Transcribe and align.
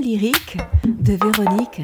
lyrique 0.00 0.56
de 0.86 1.12
Véronique. 1.12 1.82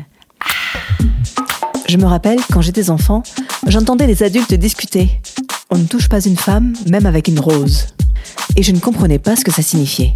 Je 1.88 1.97
me 1.97 2.04
rappelle, 2.04 2.38
quand 2.53 2.61
j'étais 2.61 2.90
enfant, 2.90 3.22
j'entendais 3.67 4.06
les 4.06 4.22
adultes 4.22 4.54
discuter. 4.54 5.21
On 5.71 5.79
ne 5.79 5.85
touche 5.85 6.09
pas 6.09 6.21
une 6.21 6.37
femme, 6.37 6.74
même 6.88 7.06
avec 7.06 7.29
une 7.29 7.40
rose. 7.40 7.88
Et 8.56 8.63
je 8.63 8.72
ne 8.72 8.79
comprenais 8.79 9.19
pas 9.19 9.37
ce 9.37 9.45
que 9.45 9.53
ça 9.53 9.63
signifiait. 9.63 10.15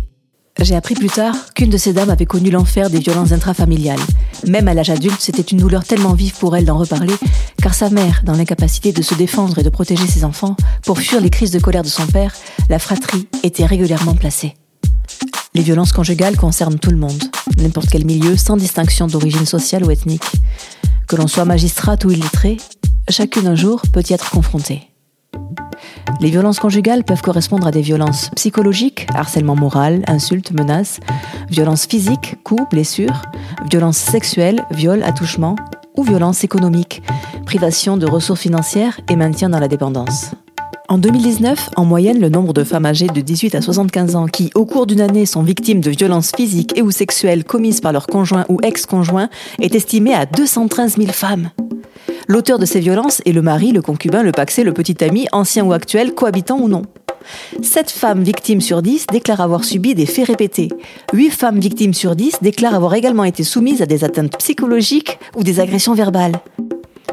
J'ai 0.61 0.74
appris 0.74 0.95
plus 0.95 1.08
tard 1.08 1.34
qu'une 1.54 1.70
de 1.70 1.76
ces 1.76 1.92
dames 1.92 2.11
avait 2.11 2.26
connu 2.26 2.50
l'enfer 2.50 2.90
des 2.90 2.98
violences 2.98 3.32
intrafamiliales. 3.32 4.00
Même 4.46 4.66
à 4.66 4.74
l'âge 4.74 4.90
adulte, 4.90 5.20
c'était 5.20 5.42
une 5.42 5.58
douleur 5.58 5.84
tellement 5.84 6.14
vive 6.14 6.34
pour 6.36 6.56
elle 6.56 6.64
d'en 6.64 6.78
reparler, 6.78 7.14
car 7.62 7.74
sa 7.74 7.90
mère, 7.90 8.22
dans 8.24 8.34
l'incapacité 8.34 8.92
de 8.92 9.02
se 9.02 9.14
défendre 9.14 9.58
et 9.58 9.62
de 9.62 9.70
protéger 9.70 10.06
ses 10.06 10.24
enfants, 10.24 10.56
pour 10.84 10.98
fuir 10.98 11.20
les 11.20 11.30
crises 11.30 11.52
de 11.52 11.60
colère 11.60 11.82
de 11.82 11.88
son 11.88 12.06
père, 12.06 12.34
la 12.68 12.78
fratrie 12.78 13.28
était 13.44 13.66
régulièrement 13.66 14.15
placée. 14.15 14.55
Les 15.58 15.64
violences 15.64 15.92
conjugales 15.92 16.36
concernent 16.36 16.78
tout 16.78 16.92
le 16.92 16.96
monde, 16.96 17.20
n'importe 17.56 17.90
quel 17.90 18.04
milieu, 18.06 18.36
sans 18.36 18.56
distinction 18.56 19.08
d'origine 19.08 19.44
sociale 19.44 19.84
ou 19.84 19.90
ethnique. 19.90 20.30
Que 21.08 21.16
l'on 21.16 21.26
soit 21.26 21.44
magistrate 21.44 22.04
ou 22.04 22.12
illettré, 22.12 22.58
chacune 23.08 23.48
un 23.48 23.56
jour 23.56 23.82
peut 23.92 24.04
y 24.08 24.12
être 24.12 24.30
confrontée. 24.30 24.88
Les 26.20 26.30
violences 26.30 26.60
conjugales 26.60 27.02
peuvent 27.02 27.22
correspondre 27.22 27.66
à 27.66 27.72
des 27.72 27.80
violences 27.80 28.30
psychologiques, 28.36 29.08
harcèlement 29.16 29.56
moral, 29.56 30.04
insultes, 30.06 30.52
menaces, 30.52 31.00
violences 31.50 31.86
physiques, 31.86 32.36
coups, 32.45 32.62
blessures, 32.70 33.22
violences 33.68 33.98
sexuelles, 33.98 34.64
viols, 34.70 35.02
attouchements, 35.02 35.56
ou 35.96 36.04
violences 36.04 36.45
économiques, 36.45 37.02
privation 37.46 37.96
de 37.96 38.06
ressources 38.06 38.42
financières 38.42 39.00
et 39.10 39.16
maintien 39.16 39.48
dans 39.48 39.59
la 39.59 39.66
dépendance. 39.66 40.30
En 40.91 40.97
2019, 40.97 41.69
en 41.77 41.84
moyenne, 41.84 42.19
le 42.19 42.30
nombre 42.30 42.55
de 42.55 42.65
femmes 42.65 42.87
âgées 42.87 43.09
de 43.09 43.20
18 43.20 43.55
à 43.55 43.60
75 43.60 44.16
ans 44.16 44.27
qui, 44.27 44.51
au 44.55 44.65
cours 44.65 44.87
d'une 44.87 45.02
année, 45.02 45.27
sont 45.27 45.42
victimes 45.42 45.82
de 45.82 45.90
violences 45.90 46.32
physiques 46.35 46.79
et 46.79 46.82
ou 46.82 46.90
sexuelles 46.90 47.45
commises 47.45 47.82
par 47.82 47.93
leur 47.93 48.07
conjoint 48.07 48.46
ou 48.49 48.59
ex-conjoint 48.62 49.29
est 49.60 49.74
estimé 49.74 50.15
à 50.15 50.24
213 50.24 50.96
000 50.96 51.12
femmes. 51.12 51.51
L'auteur 52.27 52.59
de 52.59 52.65
ces 52.65 52.80
violences 52.80 53.21
est 53.27 53.32
le 53.32 53.43
mari, 53.43 53.73
le 53.73 53.82
concubin, 53.82 54.23
le 54.23 54.32
paxé, 54.32 54.65
le 54.65 54.73
petit 54.73 55.04
ami, 55.04 55.27
ancien 55.30 55.62
ou 55.62 55.74
actuel, 55.74 56.15
cohabitant 56.15 56.59
ou 56.59 56.68
non. 56.68 56.85
7 57.60 57.90
femmes 57.90 58.23
victimes 58.23 58.62
sur 58.62 58.80
10 58.80 59.09
déclarent 59.12 59.43
avoir 59.43 59.65
subi 59.65 59.95
des 59.95 60.07
faits 60.07 60.29
répétés. 60.29 60.71
8 61.12 61.30
femmes 61.30 61.60
victimes 61.60 61.93
sur 61.93 62.16
10 62.16 62.38
déclarent 62.40 62.74
avoir 62.74 62.95
également 62.95 63.24
été 63.24 63.45
soumises 63.45 63.82
à 63.82 63.87
des 63.87 64.05
atteintes 64.05 64.38
psychologiques 64.38 65.19
ou 65.37 65.43
des 65.43 65.60
agressions 65.60 65.93
verbales. 65.93 66.41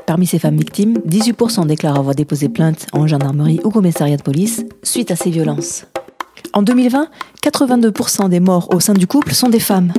Parmi 0.06 0.28
ces 0.28 0.38
femmes 0.38 0.58
victimes, 0.58 1.00
18% 1.08 1.66
déclarent 1.66 1.98
avoir 1.98 2.14
déposé 2.14 2.48
plainte 2.48 2.86
en 2.94 3.08
gendarmerie 3.08 3.59
ou 3.64 3.72
commissariat 3.72 4.17
de 4.17 4.22
police 4.22 4.64
suite 4.84 5.09
à 5.09 5.16
ces 5.16 5.31
violences. 5.31 5.86
En 6.53 6.61
2020, 6.61 7.08
82% 7.44 8.30
des 8.30 8.39
morts 8.39 8.70
au 8.73 8.80
sein 8.80 8.94
du 8.94 9.08
couple 9.08 9.33
sont 9.33 9.50
des 9.50 9.59
femmes. 9.59 9.94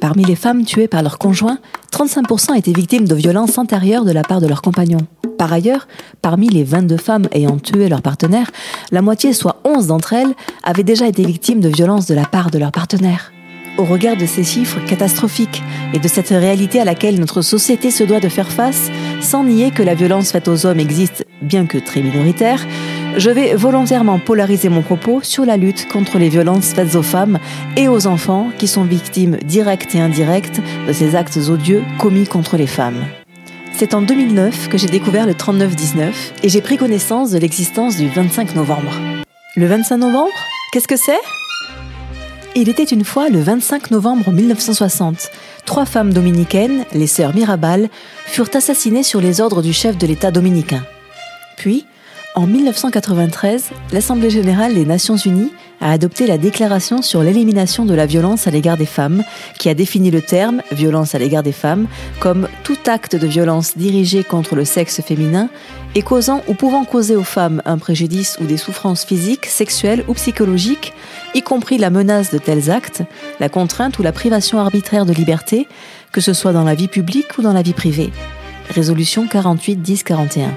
Parmi 0.00 0.24
les 0.24 0.36
femmes 0.36 0.64
tuées 0.64 0.86
par 0.86 1.02
leur 1.02 1.18
conjoint, 1.18 1.58
35% 1.92 2.56
étaient 2.56 2.72
victimes 2.72 3.08
de 3.08 3.16
violences 3.16 3.58
antérieures 3.58 4.04
de 4.04 4.12
la 4.12 4.22
part 4.22 4.40
de 4.40 4.46
leur 4.46 4.62
compagnon. 4.62 5.00
Par 5.38 5.52
ailleurs, 5.52 5.88
parmi 6.22 6.48
les 6.48 6.62
22 6.62 6.96
femmes 6.96 7.26
ayant 7.32 7.58
tué 7.58 7.88
leur 7.88 8.02
partenaire, 8.02 8.50
la 8.92 9.02
moitié, 9.02 9.32
soit 9.32 9.60
11 9.64 9.88
d'entre 9.88 10.12
elles, 10.12 10.34
avaient 10.62 10.84
déjà 10.84 11.08
été 11.08 11.24
victimes 11.24 11.60
de 11.60 11.68
violences 11.68 12.06
de 12.06 12.14
la 12.14 12.26
part 12.26 12.50
de 12.50 12.58
leur 12.58 12.70
partenaire. 12.70 13.32
Au 13.78 13.84
regard 13.84 14.16
de 14.16 14.26
ces 14.26 14.42
chiffres 14.42 14.84
catastrophiques 14.86 15.62
et 15.94 16.00
de 16.00 16.08
cette 16.08 16.30
réalité 16.30 16.80
à 16.80 16.84
laquelle 16.84 17.20
notre 17.20 17.42
société 17.42 17.92
se 17.92 18.02
doit 18.02 18.18
de 18.18 18.28
faire 18.28 18.50
face, 18.50 18.90
sans 19.20 19.44
nier 19.44 19.70
que 19.70 19.82
la 19.82 19.94
violence 19.94 20.32
faite 20.32 20.48
aux 20.48 20.66
hommes 20.66 20.80
existe, 20.80 21.26
bien 21.42 21.66
que 21.66 21.78
très 21.78 22.02
minoritaire, 22.02 22.66
je 23.16 23.30
vais 23.30 23.54
volontairement 23.54 24.18
polariser 24.18 24.68
mon 24.68 24.82
propos 24.82 25.20
sur 25.22 25.44
la 25.44 25.56
lutte 25.56 25.88
contre 25.88 26.18
les 26.18 26.28
violences 26.28 26.72
faites 26.72 26.94
aux 26.94 27.02
femmes 27.02 27.38
et 27.76 27.88
aux 27.88 28.06
enfants 28.06 28.50
qui 28.58 28.68
sont 28.68 28.84
victimes 28.84 29.36
directes 29.44 29.94
et 29.94 30.00
indirectes 30.00 30.60
de 30.86 30.92
ces 30.92 31.16
actes 31.16 31.38
odieux 31.48 31.82
commis 31.98 32.26
contre 32.26 32.56
les 32.56 32.66
femmes. 32.66 33.04
C'est 33.72 33.94
en 33.94 34.02
2009 34.02 34.68
que 34.68 34.78
j'ai 34.78 34.88
découvert 34.88 35.26
le 35.26 35.34
3919 35.34 36.34
et 36.42 36.48
j'ai 36.48 36.60
pris 36.60 36.76
connaissance 36.76 37.30
de 37.30 37.38
l'existence 37.38 37.96
du 37.96 38.08
25 38.08 38.54
novembre. 38.56 38.92
Le 39.56 39.66
25 39.66 39.98
novembre? 39.98 40.32
Qu'est-ce 40.72 40.88
que 40.88 40.96
c'est? 40.96 41.20
Il 42.56 42.68
était 42.68 42.84
une 42.84 43.04
fois 43.04 43.28
le 43.28 43.40
25 43.40 43.90
novembre 43.90 44.30
1960. 44.32 45.30
Trois 45.64 45.84
femmes 45.84 46.12
dominicaines, 46.12 46.84
les 46.92 47.06
sœurs 47.06 47.34
Mirabal, 47.34 47.88
furent 48.26 48.50
assassinées 48.54 49.02
sur 49.02 49.20
les 49.20 49.40
ordres 49.40 49.62
du 49.62 49.72
chef 49.72 49.96
de 49.96 50.06
l'État 50.06 50.30
dominicain. 50.30 50.82
Puis, 51.56 51.86
en 52.38 52.46
1993, 52.46 53.70
l'Assemblée 53.92 54.30
générale 54.30 54.72
des 54.72 54.84
Nations 54.84 55.16
unies 55.16 55.50
a 55.80 55.90
adopté 55.90 56.24
la 56.24 56.38
déclaration 56.38 57.02
sur 57.02 57.20
l'élimination 57.20 57.84
de 57.84 57.94
la 57.94 58.06
violence 58.06 58.46
à 58.46 58.52
l'égard 58.52 58.76
des 58.76 58.86
femmes, 58.86 59.24
qui 59.58 59.68
a 59.68 59.74
défini 59.74 60.12
le 60.12 60.22
terme 60.22 60.62
violence 60.70 61.16
à 61.16 61.18
l'égard 61.18 61.42
des 61.42 61.50
femmes 61.50 61.88
comme 62.20 62.46
tout 62.62 62.76
acte 62.86 63.16
de 63.16 63.26
violence 63.26 63.76
dirigé 63.76 64.22
contre 64.22 64.54
le 64.54 64.64
sexe 64.64 65.00
féminin 65.02 65.48
et 65.96 66.02
causant 66.02 66.42
ou 66.46 66.54
pouvant 66.54 66.84
causer 66.84 67.16
aux 67.16 67.24
femmes 67.24 67.60
un 67.64 67.76
préjudice 67.76 68.38
ou 68.40 68.44
des 68.44 68.56
souffrances 68.56 69.04
physiques, 69.04 69.46
sexuelles 69.46 70.04
ou 70.06 70.14
psychologiques, 70.14 70.92
y 71.34 71.42
compris 71.42 71.76
la 71.76 71.90
menace 71.90 72.30
de 72.30 72.38
tels 72.38 72.70
actes, 72.70 73.02
la 73.40 73.48
contrainte 73.48 73.98
ou 73.98 74.04
la 74.04 74.12
privation 74.12 74.60
arbitraire 74.60 75.06
de 75.06 75.12
liberté, 75.12 75.66
que 76.12 76.20
ce 76.20 76.32
soit 76.32 76.52
dans 76.52 76.64
la 76.64 76.76
vie 76.76 76.88
publique 76.88 77.36
ou 77.36 77.42
dans 77.42 77.52
la 77.52 77.62
vie 77.62 77.72
privée. 77.72 78.12
Résolution 78.70 79.26
48 79.26 79.82
10 79.82 80.04
41. 80.04 80.56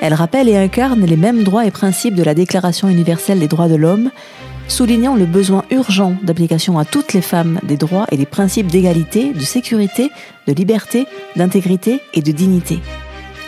Elle 0.00 0.14
rappelle 0.14 0.48
et 0.48 0.56
incarne 0.56 1.04
les 1.04 1.16
mêmes 1.16 1.42
droits 1.42 1.66
et 1.66 1.72
principes 1.72 2.14
de 2.14 2.22
la 2.22 2.34
Déclaration 2.34 2.88
universelle 2.88 3.40
des 3.40 3.48
droits 3.48 3.68
de 3.68 3.74
l'homme, 3.74 4.10
soulignant 4.68 5.16
le 5.16 5.26
besoin 5.26 5.64
urgent 5.70 6.14
d'application 6.22 6.78
à 6.78 6.84
toutes 6.84 7.14
les 7.14 7.22
femmes 7.22 7.58
des 7.64 7.76
droits 7.76 8.06
et 8.12 8.16
des 8.16 8.26
principes 8.26 8.68
d'égalité, 8.68 9.32
de 9.32 9.40
sécurité, 9.40 10.10
de 10.46 10.52
liberté, 10.52 11.06
d'intégrité 11.36 12.00
et 12.14 12.22
de 12.22 12.30
dignité. 12.30 12.80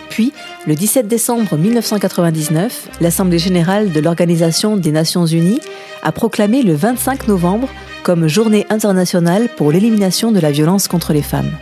Puis, 0.08 0.32
le 0.66 0.74
17 0.74 1.06
décembre 1.06 1.56
1999, 1.56 2.88
l'Assemblée 3.00 3.38
générale 3.38 3.92
de 3.92 4.00
l'Organisation 4.00 4.76
des 4.76 4.90
Nations 4.90 5.26
Unies 5.26 5.60
a 6.02 6.10
proclamé 6.10 6.62
le 6.62 6.74
25 6.74 7.28
novembre 7.28 7.68
comme 8.02 8.26
Journée 8.26 8.66
internationale 8.70 9.48
pour 9.56 9.70
l'élimination 9.70 10.32
de 10.32 10.40
la 10.40 10.50
violence 10.50 10.88
contre 10.88 11.12
les 11.12 11.22
femmes. 11.22 11.52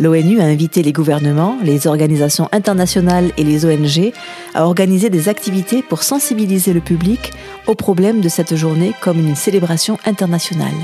L'ONU 0.00 0.40
a 0.40 0.44
invité 0.44 0.82
les 0.82 0.92
gouvernements, 0.92 1.58
les 1.62 1.88
organisations 1.88 2.48
internationales 2.52 3.32
et 3.36 3.42
les 3.42 3.64
ONG 3.64 4.12
à 4.54 4.64
organiser 4.64 5.10
des 5.10 5.28
activités 5.28 5.82
pour 5.82 6.04
sensibiliser 6.04 6.72
le 6.72 6.80
public 6.80 7.32
aux 7.66 7.74
problèmes 7.74 8.20
de 8.20 8.28
cette 8.28 8.54
journée 8.54 8.92
comme 9.00 9.18
une 9.18 9.34
célébration 9.34 9.98
internationale. 10.06 10.74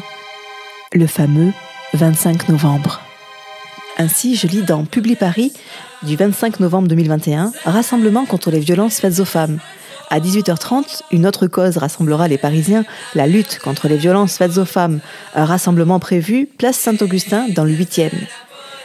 Le 0.92 1.06
fameux 1.06 1.52
25 1.92 2.48
novembre. 2.48 3.00
Ainsi, 3.98 4.34
je 4.34 4.48
lis 4.48 4.62
dans 4.62 4.84
Publi 4.84 5.14
Paris 5.14 5.52
du 6.02 6.16
25 6.16 6.58
novembre 6.58 6.88
2021, 6.88 7.52
Rassemblement 7.64 8.26
contre 8.26 8.50
les 8.50 8.58
violences 8.58 8.98
faites 8.98 9.20
aux 9.20 9.24
femmes. 9.24 9.58
À 10.10 10.18
18h30, 10.18 11.02
une 11.12 11.26
autre 11.26 11.46
cause 11.46 11.76
rassemblera 11.76 12.26
les 12.26 12.36
Parisiens, 12.36 12.84
la 13.14 13.28
lutte 13.28 13.60
contre 13.60 13.86
les 13.86 13.96
violences 13.96 14.36
faites 14.36 14.58
aux 14.58 14.64
femmes. 14.64 14.98
Un 15.36 15.44
rassemblement 15.44 16.00
prévu, 16.00 16.48
place 16.58 16.76
Saint-Augustin, 16.76 17.46
dans 17.54 17.64
le 17.64 17.72
8e. 17.72 18.10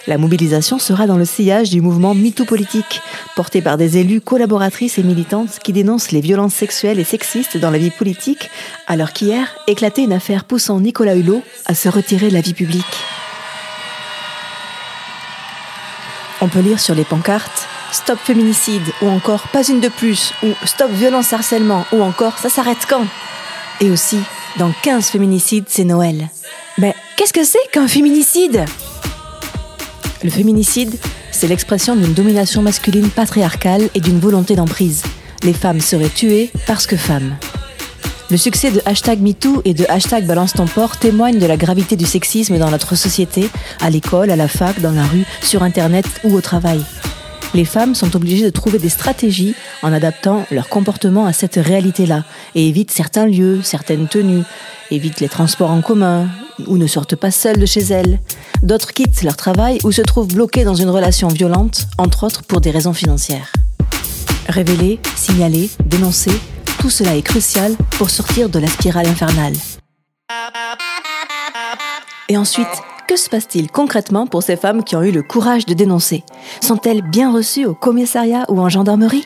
La 0.07 0.17
mobilisation 0.17 0.79
sera 0.79 1.07
dans 1.07 1.17
le 1.17 1.25
sillage 1.25 1.69
du 1.69 1.81
mouvement 1.81 2.13
MeToo 2.15 2.45
politique, 2.45 3.01
porté 3.35 3.61
par 3.61 3.77
des 3.77 3.97
élus 3.97 4.21
collaboratrices 4.21 4.97
et 4.97 5.03
militantes 5.03 5.59
qui 5.63 5.73
dénoncent 5.73 6.11
les 6.11 6.21
violences 6.21 6.53
sexuelles 6.53 6.99
et 6.99 7.03
sexistes 7.03 7.57
dans 7.57 7.71
la 7.71 7.77
vie 7.77 7.91
politique, 7.91 8.49
alors 8.87 9.11
qu'hier 9.11 9.55
éclatait 9.67 10.03
une 10.03 10.13
affaire 10.13 10.45
poussant 10.45 10.79
Nicolas 10.79 11.15
Hulot 11.15 11.43
à 11.65 11.75
se 11.75 11.89
retirer 11.89 12.29
de 12.29 12.33
la 12.33 12.41
vie 12.41 12.53
publique. 12.53 12.85
On 16.41 16.47
peut 16.47 16.61
lire 16.61 16.79
sur 16.79 16.95
les 16.95 17.03
pancartes 17.03 17.67
Stop 17.91 18.19
féminicide 18.19 18.83
ou 19.01 19.07
encore 19.07 19.47
Pas 19.49 19.67
une 19.67 19.79
de 19.79 19.89
plus 19.89 20.31
ou 20.43 20.47
Stop 20.65 20.91
violence 20.91 21.33
harcèlement 21.33 21.85
ou 21.91 22.01
encore 22.01 22.37
Ça 22.37 22.49
s'arrête 22.49 22.85
quand? 22.87 23.05
Et 23.81 23.89
aussi, 23.89 24.19
dans 24.57 24.71
15 24.83 25.07
féminicides, 25.07 25.65
c'est 25.67 25.83
Noël. 25.83 26.29
Mais 26.77 26.95
qu'est-ce 27.17 27.33
que 27.33 27.43
c'est 27.43 27.59
qu'un 27.71 27.87
féminicide? 27.87 28.65
Le 30.23 30.29
féminicide, 30.29 30.95
c'est 31.31 31.47
l'expression 31.47 31.95
d'une 31.95 32.13
domination 32.13 32.61
masculine 32.61 33.09
patriarcale 33.09 33.89
et 33.95 34.01
d'une 34.01 34.19
volonté 34.19 34.55
d'emprise. 34.55 35.03
Les 35.43 35.53
femmes 35.53 35.79
seraient 35.79 36.09
tuées 36.09 36.51
parce 36.67 36.87
que 36.87 36.97
femmes. 36.97 37.35
Le 38.29 38.37
succès 38.37 38.69
de 38.69 38.81
hashtag 38.85 39.21
MeToo 39.21 39.61
et 39.65 39.73
de 39.73 39.85
hashtag 39.89 40.25
Balance 40.25 40.53
ton 40.53 40.67
port 40.67 40.97
témoigne 40.97 41.39
de 41.39 41.47
la 41.47 41.57
gravité 41.57 41.95
du 41.95 42.05
sexisme 42.05 42.59
dans 42.59 42.69
notre 42.69 42.95
société, 42.95 43.49
à 43.81 43.89
l'école, 43.89 44.29
à 44.29 44.35
la 44.35 44.47
fac, 44.47 44.79
dans 44.81 44.91
la 44.91 45.05
rue, 45.05 45.25
sur 45.41 45.63
Internet 45.63 46.05
ou 46.23 46.35
au 46.35 46.41
travail. 46.41 46.83
Les 47.53 47.65
femmes 47.65 47.95
sont 47.95 48.15
obligées 48.15 48.45
de 48.45 48.49
trouver 48.51 48.77
des 48.77 48.89
stratégies 48.89 49.55
en 49.81 49.91
adaptant 49.91 50.45
leur 50.51 50.69
comportement 50.69 51.25
à 51.25 51.33
cette 51.33 51.55
réalité-là 51.55 52.23
et 52.53 52.67
évitent 52.67 52.91
certains 52.91 53.25
lieux, 53.25 53.61
certaines 53.63 54.07
tenues, 54.07 54.43
évitent 54.91 55.19
les 55.19 55.29
transports 55.29 55.71
en 55.71 55.81
commun 55.81 56.27
ou 56.67 56.77
ne 56.77 56.87
sortent 56.87 57.15
pas 57.15 57.31
seules 57.31 57.59
de 57.59 57.65
chez 57.65 57.81
elles. 57.81 58.19
D'autres 58.61 58.93
quittent 58.93 59.23
leur 59.23 59.35
travail 59.35 59.79
ou 59.83 59.91
se 59.91 60.01
trouvent 60.01 60.27
bloquées 60.27 60.63
dans 60.63 60.75
une 60.75 60.89
relation 60.89 61.27
violente, 61.27 61.87
entre 61.97 62.25
autres 62.25 62.43
pour 62.43 62.61
des 62.61 62.71
raisons 62.71 62.93
financières. 62.93 63.51
Révéler, 64.47 64.99
signaler, 65.15 65.69
dénoncer, 65.85 66.31
tout 66.79 66.89
cela 66.89 67.15
est 67.15 67.21
crucial 67.21 67.73
pour 67.91 68.09
sortir 68.09 68.49
de 68.49 68.59
la 68.59 68.67
spirale 68.67 69.07
infernale. 69.07 69.53
Et 72.27 72.37
ensuite, 72.37 72.67
que 73.09 73.17
se 73.17 73.27
passe-t-il 73.27 73.71
concrètement 73.71 74.27
pour 74.27 74.43
ces 74.43 74.55
femmes 74.55 74.83
qui 74.83 74.95
ont 74.95 75.01
eu 75.01 75.09
le 75.09 75.23
courage 75.23 75.65
de 75.65 75.73
dénoncer 75.73 76.23
Sont-elles 76.61 77.01
bien 77.01 77.33
reçues 77.33 77.65
au 77.65 77.73
commissariat 77.73 78.45
ou 78.49 78.59
en 78.59 78.69
gendarmerie 78.69 79.25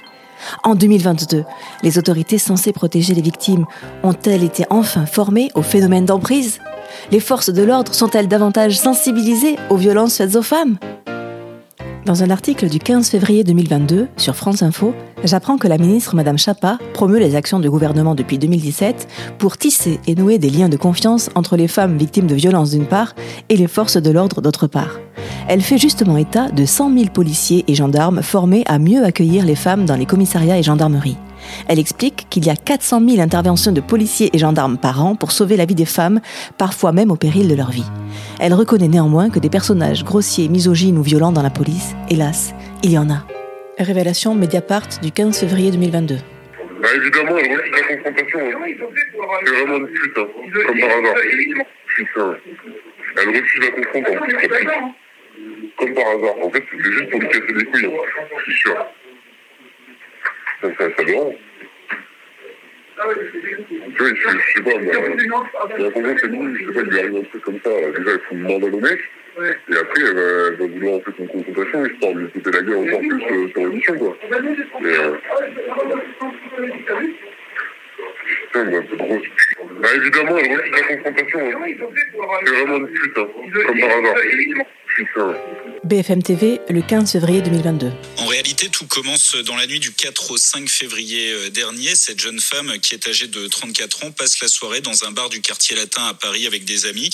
en 0.64 0.76
2022, 0.76 1.46
les 1.84 1.98
autorités 1.98 2.38
censées 2.38 2.74
protéger 2.74 3.14
les 3.14 3.22
victimes 3.22 3.66
ont-elles 4.04 4.44
été 4.44 4.66
enfin 4.70 5.06
formées 5.06 5.50
au 5.56 5.62
phénomène 5.62 6.06
d'emprise 6.06 6.60
Les 7.12 7.22
forces 7.22 7.50
de 7.50 7.64
l'ordre 7.64 7.94
sont-elles 7.94 8.28
davantage 8.28 8.78
sensibilisées 8.78 9.58
aux 9.70 9.78
violences 9.78 10.18
faites 10.18 10.36
aux 10.36 10.42
femmes 10.42 10.78
dans 12.06 12.22
un 12.22 12.30
article 12.30 12.68
du 12.68 12.80
15 12.80 13.10
février 13.10 13.46
2022 13.46 14.10
sur 14.18 14.36
France 14.36 14.62
Info, 14.62 14.94
j'apprends 15.24 15.58
que 15.58 15.68
la 15.68 15.78
ministre 15.78 16.16
Madame 16.16 16.38
Chapa 16.38 16.78
promeut 16.94 17.20
les 17.20 17.36
actions 17.36 17.60
du 17.60 17.70
gouvernement 17.70 18.16
depuis 18.16 18.38
2017 18.38 19.08
pour 19.38 19.58
tisser 19.58 20.00
et 20.08 20.16
nouer 20.16 20.38
des 20.38 20.50
liens 20.50 20.70
de 20.70 20.78
confiance 20.78 21.30
entre 21.36 21.58
les 21.58 21.68
femmes 21.68 21.98
victimes 21.98 22.28
de 22.28 22.36
violences 22.36 22.72
d'une 22.72 22.86
part 22.86 23.14
et 23.50 23.58
les 23.58 23.68
forces 23.68 23.98
de 23.98 24.12
l'ordre 24.12 24.42
d'autre 24.42 24.68
part. 24.68 25.00
Elle 25.48 25.62
fait 25.62 25.78
justement 25.78 26.18
état 26.18 26.50
de 26.50 26.66
100 26.66 26.94
000 26.98 27.10
policiers 27.10 27.66
et 27.68 27.75
gendarmes 27.75 28.22
formés 28.22 28.64
à 28.66 28.80
mieux 28.80 29.04
accueillir 29.04 29.46
les 29.46 29.56
femmes 29.56 29.86
dans 29.86 29.96
les 29.96 30.06
commissariats 30.06 30.58
et 30.58 30.64
gendarmeries. 30.64 31.18
Elle 31.68 31.80
explique 31.80 32.28
qu'il 32.30 32.46
y 32.46 32.50
a 32.50 32.56
400 32.56 33.02
000 33.06 33.22
interventions 33.22 33.74
de 33.74 33.81
policiers 33.81 34.30
et 34.34 34.38
gendarmes 34.38 34.78
par 34.78 35.04
an 35.04 35.16
pour 35.16 35.31
sauver 35.31 35.58
la 35.58 35.66
vie 35.66 35.75
des 35.75 35.86
femmes, 35.86 36.22
parfois 36.58 36.94
même 36.94 37.12
au 37.12 37.18
péril 37.18 37.50
de 37.50 37.56
leur 37.56 37.72
vie. 37.72 37.84
Elle 38.40 38.54
reconnaît 38.54 38.88
néanmoins 38.88 39.30
que 39.30 39.40
des 39.40 39.50
personnages 39.50 40.06
grossiers, 40.06 40.48
misogynes 40.48 40.98
ou 40.98 41.04
violents 41.04 41.34
dans 41.34 41.44
la 41.44 41.50
police, 41.50 41.96
hélas, 42.10 42.54
il 42.81 42.92
y 42.92 42.98
en 42.98 43.10
a. 43.10 43.24
Révélation 43.80 44.36
Mediapart 44.36 44.88
du 45.02 45.12
15 45.12 45.40
février 45.40 45.72
2022. 45.72 46.16
Bah 46.81 46.90
évidemment, 46.96 47.38
elle 47.38 47.58
refuse 47.58 47.72
la 47.72 47.96
confrontation. 47.96 48.40
C'est 49.46 49.52
vraiment 49.52 49.78
une 49.78 49.88
pute, 49.88 50.18
hein. 50.18 50.28
comme 50.68 50.80
par 50.80 50.90
hasard. 50.90 51.16
Putain. 51.96 52.38
Elle 53.18 53.30
refuse 53.30 53.62
la 53.62 53.72
confrontation. 53.72 54.94
Comme 55.78 55.94
par 55.94 56.08
hasard. 56.08 56.36
En 56.44 56.50
fait, 56.52 56.64
c'était 56.72 56.92
juste 56.92 57.10
pour 57.10 57.20
lui 57.20 57.28
casser 57.30 57.54
les 57.54 57.66
couilles, 57.66 57.86
hein. 57.86 58.28
je 58.38 58.52
suis 58.52 58.62
sûr 58.62 58.75
ça, 60.62 60.70
ça, 60.78 60.96
ça 60.98 61.04
dérange. 61.04 61.36
Ah 62.96 63.04
je, 63.16 63.25
je, 63.96 64.16
je 64.16 64.54
sais 64.54 64.62
pas, 64.62 64.80
mais 64.80 64.96
euh, 64.96 65.16
la 65.78 65.92
confiance 65.92 66.20
c'est 66.22 66.28
lui, 66.28 66.56
je 66.60 66.68
sais 66.68 66.74
pas, 66.74 66.81
il 66.81 66.90
lui 66.90 67.00
arrive 67.00 67.16
un 67.18 67.24
truc 67.24 67.42
comme 67.42 67.60
ça. 67.64 67.70
Déjà, 67.70 68.12
il 68.14 68.20
faut 68.30 68.36
m'abandonner. 68.36 69.00
Ouais. 69.38 69.58
Et 69.72 69.76
après, 69.76 70.02
elle 70.02 70.16
va, 70.16 70.22
elle 70.48 70.56
va 70.56 70.68
vouloir 70.68 70.94
en 70.96 71.00
fait 71.02 71.12
une 71.20 71.28
confrontation, 71.28 71.86
histoire 71.86 72.14
de 72.14 72.20
lui 72.20 72.30
couper 72.30 72.52
la 72.52 72.62
gueule 72.62 72.78
encore 72.78 73.00
plus 73.00 73.24
euh, 73.24 73.50
sur 73.50 73.62
l'émission, 73.62 73.98
quoi. 73.98 74.18
Et, 74.82 74.86
euh... 74.86 75.18
Putain, 78.24 78.66
bah, 78.66 78.78
c'est 78.90 78.98
grosse 78.98 79.22
Bah, 79.82 79.90
évidemment, 79.96 80.38
elle 80.38 80.58
refuse 80.58 80.72
la 80.72 80.96
confrontation. 80.96 81.40
Hein. 81.40 81.66
C'est 82.46 82.52
vraiment 82.52 82.78
une 82.78 82.88
pute, 82.88 83.18
hein, 83.18 83.28
comme 83.66 83.80
par 83.80 83.90
hasard. 83.90 84.16
Putain. 84.96 85.36
BFM 85.84 86.22
TV, 86.22 86.62
le 86.70 86.82
15 86.82 87.12
février 87.12 87.42
2022. 87.42 87.92
En 88.20 88.28
réalité, 88.28 88.70
tout 88.70 88.86
commence 88.86 89.36
dans 89.38 89.56
la 89.56 89.66
nuit 89.66 89.80
du 89.80 89.92
4 89.92 90.32
au 90.32 90.38
5 90.38 90.70
février 90.70 91.32
euh, 91.32 91.50
dernier. 91.50 91.96
Cette 91.96 92.20
jeune 92.20 92.40
femme, 92.40 92.72
qui 92.80 92.94
est 92.94 93.08
âgée 93.08 93.28
de 93.28 93.48
34 93.48 94.06
ans, 94.06 94.12
passe 94.12 94.40
la 94.42 94.48
soirée 94.48 94.82
dans 94.82 95.04
un 95.04 95.12
bar 95.12 95.30
du 95.30 95.42
quartier 95.42 95.76
latin 95.76 96.06
à 96.08 96.14
Paris 96.14 96.46
avec 96.46 96.64
des 96.64 96.86
amis. 96.86 97.10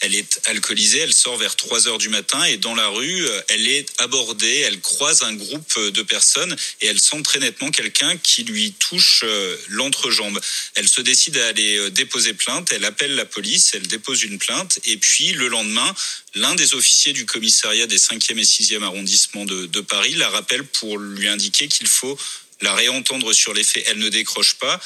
Elle 0.00 0.14
est 0.14 0.40
alcoolisée, 0.46 0.98
elle 0.98 1.12
sort 1.12 1.36
vers 1.36 1.56
3 1.56 1.88
heures 1.88 1.98
du 1.98 2.08
matin 2.08 2.42
et 2.44 2.56
dans 2.56 2.74
la 2.74 2.88
rue, 2.88 3.26
euh, 3.26 3.40
elle 3.48 3.68
est 3.68 3.86
abordée, 3.98 4.58
elle 4.60 4.80
croise 4.80 5.22
un 5.22 5.34
groupe 5.34 5.78
de 5.78 6.02
personnes 6.02 6.56
et 6.80 6.86
elle 6.86 7.00
sent 7.00 7.22
très 7.22 7.38
nettement 7.38 7.70
quelqu'un 7.70 8.16
qui 8.16 8.44
lui 8.44 8.72
touche 8.72 9.22
euh, 9.24 9.56
l'entrejambe. 9.68 10.40
Elle 10.74 10.88
se 10.88 11.00
décide 11.00 11.36
à 11.36 11.48
aller 11.48 11.90
déposer 11.90 12.34
plainte, 12.34 12.72
elle 12.72 12.84
appelle 12.84 13.14
la 13.14 13.24
police, 13.24 13.72
elle 13.74 13.86
dépose 13.86 14.22
une 14.22 14.38
plainte 14.38 14.78
et 14.84 14.96
puis 14.96 15.32
le 15.32 15.48
lendemain, 15.48 15.94
l'un 16.34 16.54
des 16.54 16.74
officiers 16.74 17.12
du 17.12 17.26
commissariat 17.26 17.86
des 17.86 17.98
5e 17.98 18.38
et 18.38 18.42
6e 18.42 18.82
arrondissements 18.82 19.44
de, 19.44 19.66
de 19.66 19.80
Paris 19.80 20.14
la 20.14 20.28
rappelle 20.30 20.64
pour 20.64 20.98
lui 20.98 21.28
indiquer 21.28 21.68
qu'il 21.68 21.86
faut 21.86 22.18
la 22.60 22.74
réentendre 22.74 23.32
sur 23.32 23.54
les 23.54 23.64
faits. 23.64 23.84
Elle 23.88 23.98
ne 23.98 24.08
décroche 24.08 24.54
pas 24.54 24.80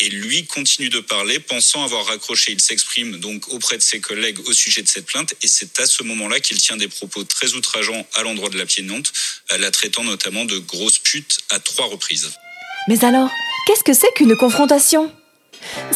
et 0.00 0.08
lui 0.08 0.46
continue 0.46 0.88
de 0.88 1.00
parler, 1.00 1.38
pensant 1.40 1.82
avoir 1.82 2.06
raccroché. 2.06 2.52
Il 2.52 2.60
s'exprime 2.60 3.18
donc 3.18 3.48
auprès 3.48 3.76
de 3.76 3.82
ses 3.82 4.00
collègues 4.00 4.38
au 4.46 4.52
sujet 4.52 4.82
de 4.82 4.88
cette 4.88 5.06
plainte, 5.06 5.34
et 5.42 5.48
c'est 5.48 5.80
à 5.80 5.86
ce 5.86 6.02
moment-là 6.04 6.40
qu'il 6.40 6.58
tient 6.58 6.76
des 6.76 6.88
propos 6.88 7.24
très 7.24 7.54
outrageants 7.54 8.06
à 8.14 8.22
l'endroit 8.22 8.50
de 8.50 8.58
la 8.58 8.66
plaignante, 8.66 9.12
la 9.58 9.70
traitant 9.70 10.04
notamment 10.04 10.44
de 10.44 10.58
grosse 10.58 10.98
pute 10.98 11.38
à 11.50 11.58
trois 11.58 11.86
reprises. 11.86 12.30
Mais 12.88 13.04
alors, 13.04 13.30
qu'est-ce 13.66 13.84
que 13.84 13.94
c'est 13.94 14.12
qu'une 14.14 14.36
confrontation? 14.36 15.12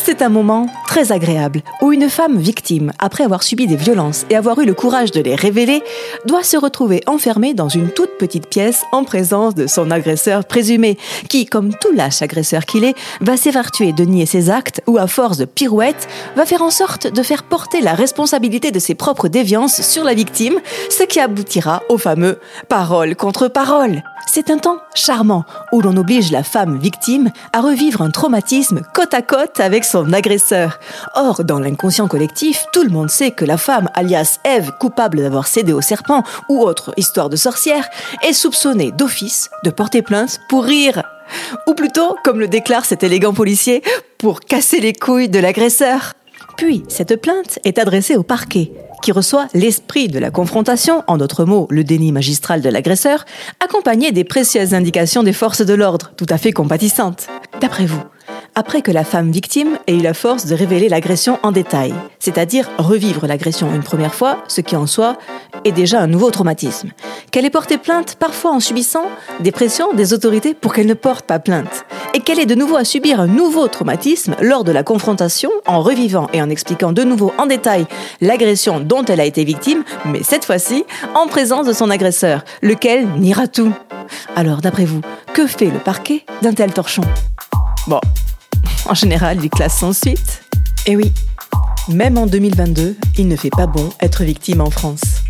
C'est 0.04 0.22
un 0.22 0.28
moment 0.28 0.72
très 0.92 1.10
agréable 1.10 1.62
où 1.80 1.90
une 1.90 2.10
femme 2.10 2.36
victime, 2.36 2.92
après 2.98 3.24
avoir 3.24 3.42
subi 3.42 3.66
des 3.66 3.76
violences 3.76 4.26
et 4.28 4.36
avoir 4.36 4.58
eu 4.60 4.66
le 4.66 4.74
courage 4.74 5.10
de 5.10 5.22
les 5.22 5.34
révéler, 5.34 5.82
doit 6.26 6.42
se 6.42 6.58
retrouver 6.58 7.00
enfermée 7.06 7.54
dans 7.54 7.70
une 7.70 7.88
toute 7.88 8.18
petite 8.18 8.46
pièce 8.46 8.84
en 8.92 9.02
présence 9.02 9.54
de 9.54 9.66
son 9.66 9.90
agresseur 9.90 10.44
présumé, 10.44 10.98
qui, 11.30 11.46
comme 11.46 11.72
tout 11.72 11.92
lâche 11.92 12.20
agresseur 12.20 12.66
qu'il 12.66 12.84
est, 12.84 12.94
va 13.22 13.38
s'évertuer 13.38 13.94
de 13.94 14.04
nier 14.04 14.26
ses 14.26 14.50
actes 14.50 14.82
ou, 14.86 14.98
à 14.98 15.06
force 15.06 15.38
de 15.38 15.46
pirouettes, 15.46 16.08
va 16.36 16.44
faire 16.44 16.60
en 16.60 16.70
sorte 16.70 17.06
de 17.06 17.22
faire 17.22 17.44
porter 17.44 17.80
la 17.80 17.94
responsabilité 17.94 18.70
de 18.70 18.78
ses 18.78 18.94
propres 18.94 19.28
déviances 19.28 19.80
sur 19.80 20.04
la 20.04 20.12
victime, 20.12 20.60
ce 20.90 21.04
qui 21.04 21.20
aboutira 21.20 21.82
au 21.88 21.96
fameux 21.96 22.38
parole 22.68 23.16
contre 23.16 23.48
parole. 23.48 24.02
C'est 24.34 24.48
un 24.48 24.56
temps 24.56 24.78
charmant 24.94 25.44
où 25.72 25.82
l'on 25.82 25.94
oblige 25.94 26.32
la 26.32 26.42
femme 26.42 26.78
victime 26.78 27.30
à 27.52 27.60
revivre 27.60 28.00
un 28.00 28.08
traumatisme 28.08 28.80
côte 28.94 29.12
à 29.12 29.20
côte 29.20 29.60
avec 29.60 29.84
son 29.84 30.10
agresseur. 30.14 30.80
Or, 31.14 31.44
dans 31.44 31.58
l'inconscient 31.58 32.08
collectif, 32.08 32.64
tout 32.72 32.82
le 32.82 32.88
monde 32.88 33.10
sait 33.10 33.32
que 33.32 33.44
la 33.44 33.58
femme, 33.58 33.90
alias 33.92 34.38
Ève, 34.44 34.72
coupable 34.80 35.18
d'avoir 35.18 35.46
cédé 35.46 35.74
au 35.74 35.82
serpent 35.82 36.22
ou 36.48 36.62
autre 36.62 36.94
histoire 36.96 37.28
de 37.28 37.36
sorcière, 37.36 37.86
est 38.22 38.32
soupçonnée 38.32 38.90
d'office 38.90 39.50
de 39.64 39.70
porter 39.70 40.00
plainte 40.00 40.40
pour 40.48 40.64
rire. 40.64 41.02
Ou 41.66 41.74
plutôt, 41.74 42.16
comme 42.24 42.40
le 42.40 42.48
déclare 42.48 42.86
cet 42.86 43.02
élégant 43.02 43.34
policier, 43.34 43.82
pour 44.16 44.40
casser 44.40 44.80
les 44.80 44.94
couilles 44.94 45.28
de 45.28 45.40
l'agresseur. 45.40 46.14
Puis, 46.56 46.84
cette 46.88 47.20
plainte 47.20 47.58
est 47.64 47.78
adressée 47.78 48.16
au 48.16 48.22
parquet, 48.22 48.72
qui 49.02 49.12
reçoit 49.12 49.48
l'esprit 49.52 50.08
de 50.08 50.18
la 50.18 50.30
confrontation, 50.30 51.04
en 51.08 51.18
d'autres 51.18 51.44
mots, 51.44 51.66
le 51.68 51.84
déni 51.84 52.12
magistral 52.12 52.62
de 52.62 52.70
l'agresseur, 52.70 53.26
accompagné 53.60 54.12
des 54.12 54.24
précieuses 54.24 54.72
indications 54.72 55.22
des 55.22 55.34
forces 55.34 55.60
de 55.60 55.74
l'ordre, 55.74 56.12
tout 56.16 56.26
à 56.30 56.38
fait 56.38 56.52
compatissantes. 56.52 57.26
D'après 57.60 57.84
vous, 57.84 58.02
après 58.54 58.82
que 58.82 58.90
la 58.90 59.04
femme 59.04 59.30
victime 59.30 59.78
ait 59.86 59.94
eu 59.94 60.02
la 60.02 60.14
force 60.14 60.46
de 60.46 60.54
révéler 60.54 60.88
l'agression 60.88 61.38
en 61.42 61.52
détail, 61.52 61.94
c'est-à-dire 62.18 62.68
revivre 62.78 63.26
l'agression 63.26 63.74
une 63.74 63.82
première 63.82 64.14
fois, 64.14 64.44
ce 64.48 64.60
qui 64.60 64.76
en 64.76 64.86
soi 64.86 65.16
est 65.64 65.72
déjà 65.72 66.00
un 66.00 66.06
nouveau 66.06 66.30
traumatisme. 66.30 66.90
Qu'elle 67.30 67.46
ait 67.46 67.50
porté 67.50 67.78
plainte 67.78 68.16
parfois 68.16 68.52
en 68.52 68.60
subissant 68.60 69.06
des 69.40 69.52
pressions 69.52 69.92
des 69.94 70.12
autorités 70.12 70.54
pour 70.54 70.74
qu'elle 70.74 70.86
ne 70.86 70.94
porte 70.94 71.24
pas 71.24 71.38
plainte, 71.38 71.84
et 72.14 72.20
qu'elle 72.20 72.38
ait 72.38 72.46
de 72.46 72.54
nouveau 72.54 72.76
à 72.76 72.84
subir 72.84 73.20
un 73.20 73.26
nouveau 73.26 73.68
traumatisme 73.68 74.36
lors 74.40 74.64
de 74.64 74.72
la 74.72 74.82
confrontation 74.82 75.50
en 75.66 75.80
revivant 75.80 76.28
et 76.32 76.42
en 76.42 76.50
expliquant 76.50 76.92
de 76.92 77.04
nouveau 77.04 77.32
en 77.38 77.46
détail 77.46 77.86
l'agression 78.20 78.80
dont 78.80 79.04
elle 79.04 79.20
a 79.20 79.24
été 79.24 79.44
victime, 79.44 79.82
mais 80.04 80.22
cette 80.22 80.44
fois-ci 80.44 80.84
en 81.14 81.26
présence 81.26 81.66
de 81.66 81.72
son 81.72 81.90
agresseur, 81.90 82.44
lequel 82.60 83.08
niera 83.18 83.48
tout. 83.48 83.72
Alors 84.36 84.60
d'après 84.60 84.84
vous, 84.84 85.00
que 85.32 85.46
fait 85.46 85.70
le 85.70 85.78
parquet 85.78 86.24
d'un 86.42 86.52
tel 86.52 86.72
torchon? 86.72 87.02
Bon, 87.86 88.00
en 88.86 88.94
général, 88.94 89.38
il 89.42 89.50
classe 89.50 89.78
sans 89.78 89.92
suite. 89.92 90.42
Et 90.86 90.96
oui, 90.96 91.12
même 91.88 92.18
en 92.18 92.26
2022, 92.26 92.96
il 93.18 93.28
ne 93.28 93.36
fait 93.36 93.50
pas 93.50 93.66
bon 93.66 93.90
être 94.00 94.24
victime 94.24 94.60
en 94.60 94.70
France. 94.70 95.21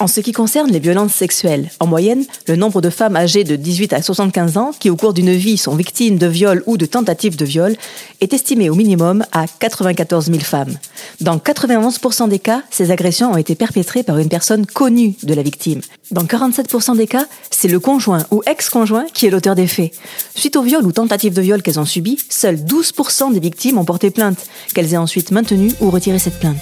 En 0.00 0.06
ce 0.06 0.20
qui 0.20 0.32
concerne 0.32 0.70
les 0.70 0.78
violences 0.78 1.12
sexuelles, 1.12 1.70
en 1.78 1.86
moyenne, 1.86 2.24
le 2.48 2.56
nombre 2.56 2.80
de 2.80 2.88
femmes 2.88 3.16
âgées 3.16 3.44
de 3.44 3.54
18 3.54 3.92
à 3.92 4.00
75 4.00 4.56
ans 4.56 4.70
qui 4.78 4.88
au 4.88 4.96
cours 4.96 5.12
d'une 5.12 5.34
vie 5.34 5.58
sont 5.58 5.76
victimes 5.76 6.16
de 6.16 6.26
viol 6.26 6.62
ou 6.64 6.78
de 6.78 6.86
tentatives 6.86 7.36
de 7.36 7.44
viol 7.44 7.76
est 8.22 8.32
estimé 8.32 8.70
au 8.70 8.74
minimum 8.74 9.26
à 9.30 9.44
94 9.46 10.24
000 10.28 10.38
femmes. 10.38 10.78
Dans 11.20 11.36
91% 11.36 12.30
des 12.30 12.38
cas, 12.38 12.62
ces 12.70 12.90
agressions 12.90 13.32
ont 13.32 13.36
été 13.36 13.54
perpétrées 13.54 14.02
par 14.02 14.16
une 14.16 14.30
personne 14.30 14.64
connue 14.64 15.16
de 15.22 15.34
la 15.34 15.42
victime. 15.42 15.82
Dans 16.10 16.24
47% 16.24 16.96
des 16.96 17.06
cas, 17.06 17.26
c'est 17.50 17.68
le 17.68 17.78
conjoint 17.78 18.24
ou 18.30 18.42
ex-conjoint 18.46 19.04
qui 19.12 19.26
est 19.26 19.30
l'auteur 19.30 19.54
des 19.54 19.66
faits. 19.66 19.92
Suite 20.34 20.56
au 20.56 20.62
viol 20.62 20.86
ou 20.86 20.92
tentative 20.92 21.34
de 21.34 21.42
viol 21.42 21.60
qu'elles 21.60 21.78
ont 21.78 21.84
subi, 21.84 22.18
seuls 22.30 22.56
12% 22.56 23.34
des 23.34 23.40
victimes 23.40 23.76
ont 23.76 23.84
porté 23.84 24.10
plainte, 24.10 24.46
qu'elles 24.72 24.94
aient 24.94 24.96
ensuite 24.96 25.30
maintenu 25.30 25.74
ou 25.82 25.90
retiré 25.90 26.18
cette 26.18 26.40
plainte. 26.40 26.56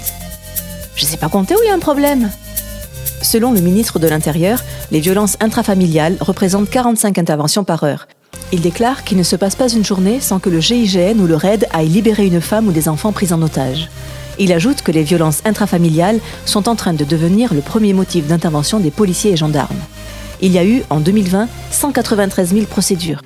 Je 0.96 1.04
sais 1.04 1.18
pas 1.18 1.28
compter 1.28 1.54
où 1.54 1.58
il 1.62 1.68
y 1.68 1.70
a 1.70 1.74
un 1.74 1.78
problème. 1.78 2.32
Selon 3.22 3.52
le 3.52 3.60
ministre 3.60 3.98
de 3.98 4.06
l'Intérieur, 4.06 4.62
les 4.90 5.00
violences 5.00 5.36
intrafamiliales 5.40 6.16
représentent 6.20 6.70
45 6.70 7.18
interventions 7.18 7.64
par 7.64 7.82
heure. 7.84 8.06
Il 8.52 8.60
déclare 8.60 9.04
qu'il 9.04 9.18
ne 9.18 9.22
se 9.22 9.36
passe 9.36 9.56
pas 9.56 9.68
une 9.68 9.84
journée 9.84 10.20
sans 10.20 10.38
que 10.38 10.48
le 10.48 10.60
GIGN 10.60 11.18
ou 11.20 11.26
le 11.26 11.36
RAID 11.36 11.66
aille 11.72 11.88
libérer 11.88 12.26
une 12.26 12.40
femme 12.40 12.68
ou 12.68 12.72
des 12.72 12.88
enfants 12.88 13.12
pris 13.12 13.32
en 13.32 13.42
otage. 13.42 13.90
Il 14.38 14.52
ajoute 14.52 14.82
que 14.82 14.92
les 14.92 15.02
violences 15.02 15.42
intrafamiliales 15.44 16.20
sont 16.44 16.68
en 16.68 16.76
train 16.76 16.94
de 16.94 17.04
devenir 17.04 17.52
le 17.52 17.60
premier 17.60 17.92
motif 17.92 18.26
d'intervention 18.26 18.78
des 18.78 18.92
policiers 18.92 19.32
et 19.32 19.36
gendarmes. 19.36 19.76
Il 20.40 20.52
y 20.52 20.58
a 20.58 20.64
eu, 20.64 20.82
en 20.88 21.00
2020, 21.00 21.48
193 21.72 22.54
000 22.54 22.66
procédures. 22.66 23.20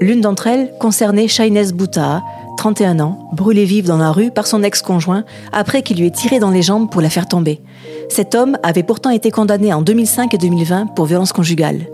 L'une 0.00 0.20
d'entre 0.20 0.46
elles 0.46 0.70
concernait 0.78 1.28
Shaines 1.28 1.72
Bouta, 1.72 2.22
31 2.60 3.00
ans, 3.00 3.16
brûlée 3.32 3.64
vive 3.64 3.86
dans 3.86 3.96
la 3.96 4.12
rue 4.12 4.30
par 4.30 4.46
son 4.46 4.62
ex-conjoint 4.62 5.24
après 5.50 5.80
qu'il 5.80 5.96
lui 5.96 6.08
ait 6.08 6.10
tiré 6.10 6.40
dans 6.40 6.50
les 6.50 6.60
jambes 6.60 6.90
pour 6.90 7.00
la 7.00 7.08
faire 7.08 7.26
tomber. 7.26 7.62
Cet 8.10 8.34
homme 8.34 8.58
avait 8.62 8.82
pourtant 8.82 9.08
été 9.08 9.30
condamné 9.30 9.72
en 9.72 9.80
2005 9.80 10.34
et 10.34 10.36
2020 10.36 10.88
pour 10.88 11.06
violence 11.06 11.32
conjugale. 11.32 11.86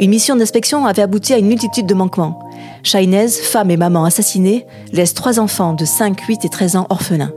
Une 0.00 0.10
mission 0.10 0.34
d'inspection 0.34 0.86
avait 0.86 1.02
abouti 1.02 1.34
à 1.34 1.38
une 1.38 1.46
multitude 1.46 1.86
de 1.86 1.94
manquements. 1.94 2.50
Shainez, 2.82 3.28
femme 3.28 3.70
et 3.70 3.76
maman 3.76 4.04
assassinée, 4.04 4.66
laisse 4.92 5.14
trois 5.14 5.38
enfants 5.38 5.72
de 5.72 5.84
5, 5.84 6.20
8 6.20 6.46
et 6.46 6.48
13 6.48 6.74
ans 6.74 6.86
orphelins. 6.90 7.32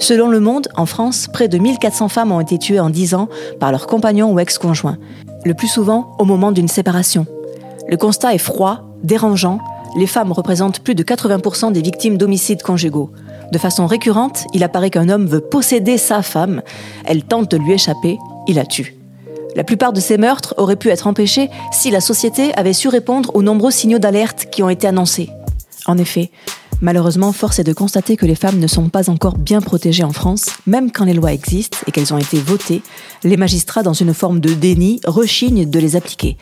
Selon 0.00 0.26
Le 0.26 0.40
Monde, 0.40 0.66
en 0.74 0.86
France, 0.86 1.28
près 1.32 1.46
de 1.46 1.58
1400 1.58 2.08
femmes 2.08 2.32
ont 2.32 2.40
été 2.40 2.58
tuées 2.58 2.80
en 2.80 2.90
10 2.90 3.14
ans 3.14 3.28
par 3.60 3.70
leurs 3.70 3.86
compagnons 3.86 4.32
ou 4.32 4.40
ex-conjoints, 4.40 4.98
le 5.44 5.54
plus 5.54 5.68
souvent 5.68 6.16
au 6.18 6.24
moment 6.24 6.50
d'une 6.50 6.66
séparation. 6.66 7.26
Le 7.88 7.96
constat 7.96 8.34
est 8.34 8.38
froid, 8.38 8.80
dérangeant, 9.04 9.60
les 9.96 10.06
femmes 10.06 10.32
représentent 10.32 10.80
plus 10.80 10.94
de 10.94 11.02
80% 11.02 11.72
des 11.72 11.82
victimes 11.82 12.16
d'homicides 12.16 12.62
conjugaux. 12.62 13.10
De 13.52 13.58
façon 13.58 13.86
récurrente, 13.86 14.46
il 14.54 14.64
apparaît 14.64 14.90
qu'un 14.90 15.08
homme 15.08 15.26
veut 15.26 15.40
posséder 15.40 15.98
sa 15.98 16.22
femme, 16.22 16.62
elle 17.04 17.24
tente 17.24 17.50
de 17.50 17.56
lui 17.56 17.72
échapper, 17.72 18.18
il 18.48 18.56
la 18.56 18.64
tue. 18.64 18.96
La 19.54 19.64
plupart 19.64 19.92
de 19.92 20.00
ces 20.00 20.16
meurtres 20.16 20.54
auraient 20.56 20.76
pu 20.76 20.88
être 20.88 21.06
empêchés 21.06 21.50
si 21.72 21.90
la 21.90 22.00
société 22.00 22.54
avait 22.54 22.72
su 22.72 22.88
répondre 22.88 23.30
aux 23.34 23.42
nombreux 23.42 23.70
signaux 23.70 23.98
d'alerte 23.98 24.46
qui 24.50 24.62
ont 24.62 24.70
été 24.70 24.86
annoncés. 24.86 25.30
En 25.86 25.98
effet, 25.98 26.30
Malheureusement, 26.82 27.30
force 27.30 27.60
est 27.60 27.64
de 27.64 27.72
constater 27.72 28.16
que 28.16 28.26
les 28.26 28.34
femmes 28.34 28.58
ne 28.58 28.66
sont 28.66 28.88
pas 28.88 29.08
encore 29.08 29.38
bien 29.38 29.60
protégées 29.60 30.02
en 30.02 30.12
France, 30.12 30.46
même 30.66 30.90
quand 30.90 31.04
les 31.04 31.14
lois 31.14 31.32
existent 31.32 31.78
et 31.86 31.92
qu'elles 31.92 32.12
ont 32.12 32.18
été 32.18 32.40
votées, 32.40 32.82
les 33.22 33.36
magistrats, 33.36 33.84
dans 33.84 33.92
une 33.92 34.12
forme 34.12 34.40
de 34.40 34.52
déni, 34.52 35.00
rechignent 35.04 35.70
de 35.70 35.78
les 35.78 35.94
appliquer. 35.94 36.36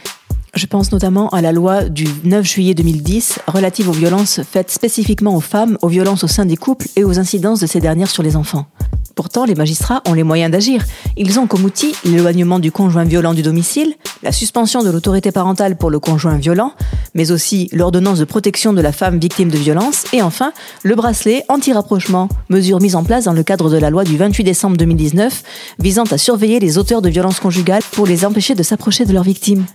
Je 0.54 0.66
pense 0.66 0.90
notamment 0.90 1.28
à 1.28 1.40
la 1.40 1.52
loi 1.52 1.84
du 1.84 2.06
9 2.24 2.44
juillet 2.44 2.74
2010 2.74 3.40
relative 3.46 3.88
aux 3.88 3.92
violences 3.92 4.40
faites 4.42 4.70
spécifiquement 4.70 5.36
aux 5.36 5.40
femmes, 5.40 5.78
aux 5.80 5.88
violences 5.88 6.24
au 6.24 6.28
sein 6.28 6.44
des 6.44 6.56
couples 6.56 6.86
et 6.96 7.04
aux 7.04 7.18
incidences 7.18 7.60
de 7.60 7.66
ces 7.66 7.80
dernières 7.80 8.10
sur 8.10 8.22
les 8.22 8.36
enfants. 8.36 8.66
Pourtant, 9.14 9.44
les 9.44 9.54
magistrats 9.54 10.02
ont 10.06 10.14
les 10.14 10.22
moyens 10.22 10.50
d'agir. 10.50 10.84
Ils 11.16 11.38
ont 11.38 11.46
comme 11.46 11.64
outil 11.64 11.94
l'éloignement 12.04 12.58
du 12.58 12.72
conjoint 12.72 13.04
violent 13.04 13.34
du 13.34 13.42
domicile, 13.42 13.94
la 14.22 14.32
suspension 14.32 14.82
de 14.82 14.90
l'autorité 14.90 15.30
parentale 15.30 15.76
pour 15.76 15.90
le 15.90 15.98
conjoint 15.98 16.36
violent, 16.36 16.72
mais 17.14 17.30
aussi 17.30 17.68
l'ordonnance 17.72 18.18
de 18.18 18.24
protection 18.24 18.72
de 18.72 18.80
la 18.80 18.92
femme 18.92 19.18
victime 19.18 19.50
de 19.50 19.58
violence, 19.58 20.04
et 20.12 20.22
enfin 20.22 20.52
le 20.82 20.94
bracelet 20.94 21.44
anti-rapprochement, 21.48 22.28
mesure 22.48 22.80
mise 22.80 22.96
en 22.96 23.04
place 23.04 23.24
dans 23.24 23.32
le 23.32 23.42
cadre 23.42 23.70
de 23.70 23.76
la 23.76 23.90
loi 23.90 24.04
du 24.04 24.16
28 24.16 24.44
décembre 24.44 24.76
2019 24.76 25.42
visant 25.78 26.04
à 26.04 26.18
surveiller 26.18 26.58
les 26.58 26.78
auteurs 26.78 27.02
de 27.02 27.10
violences 27.10 27.40
conjugales 27.40 27.82
pour 27.92 28.06
les 28.06 28.24
empêcher 28.24 28.54
de 28.54 28.62
s'approcher 28.62 29.04
de 29.04 29.12
leurs 29.12 29.24
victimes. 29.24 29.66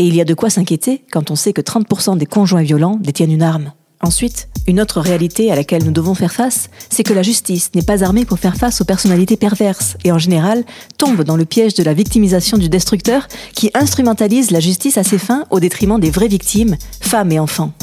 Et 0.00 0.04
il 0.04 0.16
y 0.16 0.22
a 0.22 0.24
de 0.24 0.32
quoi 0.32 0.48
s'inquiéter 0.48 1.04
quand 1.12 1.30
on 1.30 1.36
sait 1.36 1.52
que 1.52 1.60
30% 1.60 2.16
des 2.16 2.24
conjoints 2.24 2.62
violents 2.62 2.96
détiennent 2.98 3.32
une 3.32 3.42
arme. 3.42 3.74
Ensuite, 4.00 4.48
une 4.66 4.80
autre 4.80 4.98
réalité 4.98 5.52
à 5.52 5.56
laquelle 5.56 5.84
nous 5.84 5.90
devons 5.90 6.14
faire 6.14 6.32
face, 6.32 6.70
c'est 6.88 7.02
que 7.02 7.12
la 7.12 7.22
justice 7.22 7.70
n'est 7.74 7.82
pas 7.82 8.02
armée 8.02 8.24
pour 8.24 8.38
faire 8.38 8.56
face 8.56 8.80
aux 8.80 8.86
personnalités 8.86 9.36
perverses 9.36 9.98
et 10.02 10.10
en 10.10 10.16
général 10.16 10.64
tombe 10.96 11.22
dans 11.22 11.36
le 11.36 11.44
piège 11.44 11.74
de 11.74 11.82
la 11.82 11.92
victimisation 11.92 12.56
du 12.56 12.70
destructeur 12.70 13.28
qui 13.54 13.70
instrumentalise 13.74 14.52
la 14.52 14.60
justice 14.60 14.96
à 14.96 15.04
ses 15.04 15.18
fins 15.18 15.44
au 15.50 15.60
détriment 15.60 16.00
des 16.00 16.10
vraies 16.10 16.28
victimes, 16.28 16.78
femmes 17.02 17.32
et 17.32 17.38
enfants. 17.38 17.74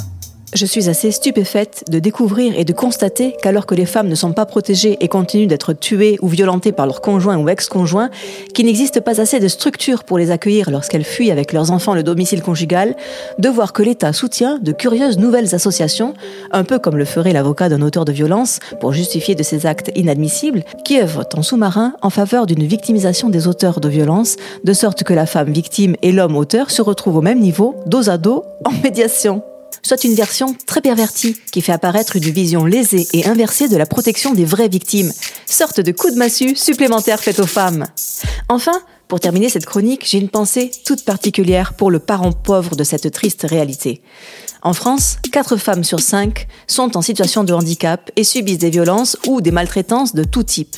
Je 0.57 0.65
suis 0.65 0.89
assez 0.89 1.11
stupéfaite 1.11 1.83
de 1.87 1.99
découvrir 1.99 2.57
et 2.57 2.65
de 2.65 2.73
constater 2.73 3.35
qu'alors 3.43 3.67
que 3.67 3.75
les 3.75 3.85
femmes 3.85 4.07
ne 4.07 4.15
sont 4.15 4.33
pas 4.33 4.47
protégées 4.47 4.97
et 5.01 5.07
continuent 5.07 5.45
d'être 5.45 5.71
tuées 5.71 6.17
ou 6.23 6.27
violentées 6.27 6.71
par 6.71 6.87
leurs 6.87 7.01
conjoints 7.01 7.37
ou 7.37 7.47
ex-conjoints, 7.47 8.09
qu'il 8.55 8.65
n'existe 8.65 9.01
pas 9.01 9.21
assez 9.21 9.39
de 9.39 9.47
structures 9.49 10.03
pour 10.03 10.17
les 10.17 10.31
accueillir 10.31 10.71
lorsqu'elles 10.71 11.03
fuient 11.03 11.29
avec 11.29 11.53
leurs 11.53 11.69
enfants 11.69 11.93
le 11.93 12.01
domicile 12.01 12.41
conjugal, 12.41 12.95
de 13.37 13.49
voir 13.49 13.71
que 13.71 13.83
l'État 13.83 14.13
soutient 14.13 14.57
de 14.57 14.71
curieuses 14.71 15.19
nouvelles 15.19 15.53
associations, 15.53 16.15
un 16.51 16.63
peu 16.63 16.79
comme 16.79 16.97
le 16.97 17.05
ferait 17.05 17.33
l'avocat 17.33 17.69
d'un 17.69 17.83
auteur 17.83 18.03
de 18.03 18.11
violence 18.11 18.57
pour 18.79 18.93
justifier 18.93 19.35
de 19.35 19.43
ces 19.43 19.67
actes 19.67 19.91
inadmissibles, 19.93 20.63
qui 20.83 20.99
œuvrent 20.99 21.27
en 21.35 21.43
sous-marin 21.43 21.93
en 22.01 22.09
faveur 22.09 22.47
d'une 22.47 22.65
victimisation 22.65 23.29
des 23.29 23.47
auteurs 23.47 23.79
de 23.79 23.89
violence, 23.89 24.37
de 24.63 24.73
sorte 24.73 25.03
que 25.03 25.13
la 25.13 25.27
femme 25.27 25.51
victime 25.51 25.95
et 26.01 26.11
l'homme 26.11 26.35
auteur 26.35 26.71
se 26.71 26.81
retrouvent 26.81 27.17
au 27.17 27.21
même 27.21 27.41
niveau, 27.41 27.75
dos 27.85 28.09
à 28.09 28.17
dos, 28.17 28.43
en 28.65 28.71
médiation 28.81 29.43
soit 29.81 30.03
une 30.03 30.15
version 30.15 30.55
très 30.65 30.81
pervertie 30.81 31.37
qui 31.51 31.61
fait 31.61 31.71
apparaître 31.71 32.15
une 32.15 32.23
vision 32.23 32.65
lésée 32.65 33.07
et 33.13 33.25
inversée 33.25 33.67
de 33.67 33.77
la 33.77 33.85
protection 33.85 34.33
des 34.33 34.45
vraies 34.45 34.67
victimes, 34.67 35.11
sorte 35.45 35.79
de 35.79 35.91
coup 35.91 36.09
de 36.09 36.15
massue 36.15 36.55
supplémentaire 36.55 37.21
faite 37.21 37.39
aux 37.39 37.47
femmes. 37.47 37.87
Enfin, 38.49 38.81
pour 39.07 39.19
terminer 39.21 39.47
cette 39.47 39.65
chronique, 39.65 40.05
j'ai 40.05 40.17
une 40.17 40.29
pensée 40.29 40.71
toute 40.85 41.05
particulière 41.05 41.73
pour 41.73 41.91
le 41.91 41.99
parent 41.99 42.33
pauvre 42.33 42.75
de 42.75 42.83
cette 42.83 43.11
triste 43.11 43.45
réalité. 43.49 44.01
En 44.61 44.73
France, 44.73 45.17
4 45.31 45.55
femmes 45.55 45.85
sur 45.85 46.01
5 46.01 46.47
sont 46.67 46.97
en 46.97 47.01
situation 47.01 47.45
de 47.45 47.53
handicap 47.53 48.11
et 48.17 48.25
subissent 48.25 48.57
des 48.57 48.69
violences 48.69 49.17
ou 49.25 49.39
des 49.39 49.51
maltraitances 49.51 50.13
de 50.13 50.25
tout 50.25 50.43
type. 50.43 50.75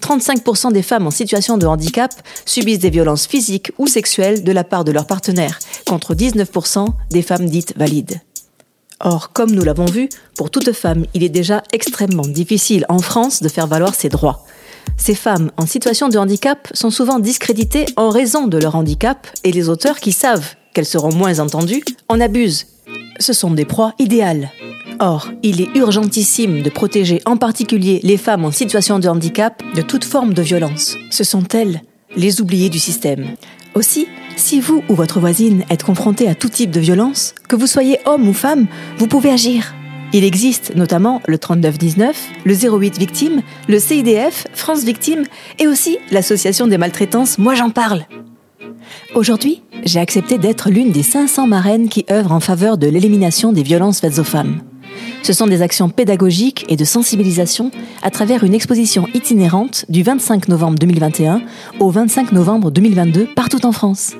35% 0.00 0.72
des 0.72 0.82
femmes 0.82 1.06
en 1.06 1.10
situation 1.10 1.58
de 1.58 1.66
handicap 1.66 2.12
subissent 2.44 2.78
des 2.78 2.90
violences 2.90 3.26
physiques 3.26 3.72
ou 3.78 3.86
sexuelles 3.86 4.44
de 4.44 4.52
la 4.52 4.64
part 4.64 4.84
de 4.84 4.92
leur 4.92 5.06
partenaire, 5.06 5.58
contre 5.86 6.14
19% 6.14 6.86
des 7.10 7.22
femmes 7.22 7.48
dites 7.48 7.74
valides. 7.76 8.20
Or, 9.00 9.32
comme 9.32 9.50
nous 9.50 9.62
l'avons 9.62 9.86
vu, 9.86 10.08
pour 10.36 10.50
toute 10.50 10.72
femme, 10.72 11.06
il 11.14 11.22
est 11.22 11.30
déjà 11.30 11.62
extrêmement 11.72 12.26
difficile 12.26 12.84
en 12.88 12.98
France 12.98 13.42
de 13.42 13.48
faire 13.48 13.66
valoir 13.66 13.94
ses 13.94 14.10
droits. 14.10 14.44
Ces 14.96 15.14
femmes 15.14 15.50
en 15.56 15.66
situation 15.66 16.08
de 16.08 16.18
handicap 16.18 16.68
sont 16.74 16.90
souvent 16.90 17.18
discréditées 17.18 17.86
en 17.96 18.10
raison 18.10 18.46
de 18.46 18.58
leur 18.58 18.74
handicap 18.74 19.26
et 19.44 19.52
les 19.52 19.68
auteurs 19.68 20.00
qui 20.00 20.12
savent 20.12 20.54
qu'elles 20.74 20.86
seront 20.86 21.14
moins 21.14 21.38
entendues 21.38 21.82
en 22.08 22.20
abusent. 22.20 22.66
Ce 23.18 23.32
sont 23.32 23.50
des 23.50 23.64
proies 23.64 23.94
idéales. 23.98 24.50
Or, 25.02 25.32
il 25.42 25.62
est 25.62 25.74
urgentissime 25.76 26.60
de 26.60 26.68
protéger 26.68 27.22
en 27.24 27.38
particulier 27.38 28.00
les 28.02 28.18
femmes 28.18 28.44
en 28.44 28.50
situation 28.50 28.98
de 28.98 29.08
handicap 29.08 29.62
de 29.74 29.80
toute 29.80 30.04
forme 30.04 30.34
de 30.34 30.42
violence. 30.42 30.96
Ce 31.10 31.24
sont 31.24 31.48
elles 31.54 31.80
les 32.16 32.42
oubliées 32.42 32.68
du 32.68 32.78
système. 32.78 33.28
Aussi, 33.74 34.08
si 34.36 34.60
vous 34.60 34.84
ou 34.90 34.94
votre 34.94 35.18
voisine 35.18 35.64
êtes 35.70 35.84
confronté 35.84 36.28
à 36.28 36.34
tout 36.34 36.50
type 36.50 36.70
de 36.70 36.80
violence, 36.80 37.34
que 37.48 37.56
vous 37.56 37.66
soyez 37.66 37.98
homme 38.04 38.28
ou 38.28 38.34
femme, 38.34 38.66
vous 38.98 39.06
pouvez 39.06 39.30
agir. 39.30 39.74
Il 40.12 40.22
existe 40.22 40.76
notamment 40.76 41.22
le 41.26 41.38
3919, 41.38 42.28
le 42.44 42.54
08 42.54 42.98
Victime, 42.98 43.40
le 43.68 43.78
CIDF, 43.78 44.48
France 44.52 44.84
Victime 44.84 45.24
et 45.58 45.66
aussi 45.66 45.96
l'association 46.10 46.66
des 46.66 46.78
maltraitances 46.78 47.38
Moi 47.38 47.54
j'en 47.54 47.70
parle. 47.70 48.04
Aujourd'hui, 49.14 49.62
j'ai 49.84 50.00
accepté 50.00 50.36
d'être 50.36 50.68
l'une 50.68 50.92
des 50.92 51.02
500 51.02 51.46
marraines 51.46 51.88
qui 51.88 52.04
œuvrent 52.10 52.32
en 52.32 52.40
faveur 52.40 52.76
de 52.76 52.86
l'élimination 52.86 53.52
des 53.52 53.62
violences 53.62 54.00
faites 54.00 54.18
aux 54.18 54.24
femmes. 54.24 54.60
Ce 55.22 55.32
sont 55.32 55.46
des 55.46 55.62
actions 55.62 55.88
pédagogiques 55.88 56.64
et 56.68 56.76
de 56.76 56.84
sensibilisation 56.84 57.70
à 58.02 58.10
travers 58.10 58.44
une 58.44 58.54
exposition 58.54 59.06
itinérante 59.14 59.84
du 59.88 60.02
25 60.02 60.48
novembre 60.48 60.78
2021 60.78 61.42
au 61.78 61.90
25 61.90 62.32
novembre 62.32 62.70
2022 62.70 63.28
partout 63.34 63.64
en 63.66 63.72
France. 63.72 64.14